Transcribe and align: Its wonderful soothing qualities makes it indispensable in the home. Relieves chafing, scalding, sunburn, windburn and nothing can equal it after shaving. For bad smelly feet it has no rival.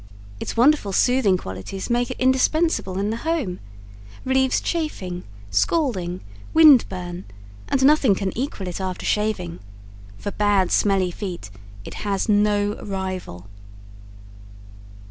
Its 0.39 0.57
wonderful 0.57 0.91
soothing 0.91 1.37
qualities 1.37 1.87
makes 1.87 2.09
it 2.09 2.19
indispensable 2.19 2.97
in 2.97 3.11
the 3.11 3.17
home. 3.17 3.59
Relieves 4.25 4.59
chafing, 4.59 5.23
scalding, 5.51 6.21
sunburn, 6.51 6.53
windburn 7.19 7.23
and 7.69 7.85
nothing 7.85 8.15
can 8.15 8.35
equal 8.35 8.67
it 8.67 8.81
after 8.81 9.05
shaving. 9.05 9.59
For 10.17 10.31
bad 10.31 10.71
smelly 10.71 11.11
feet 11.11 11.51
it 11.85 11.93
has 12.01 12.27
no 12.27 12.77
rival. 12.83 13.45